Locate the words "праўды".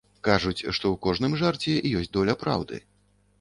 2.47-2.81